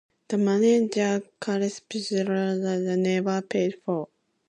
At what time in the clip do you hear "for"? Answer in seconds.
3.85-4.07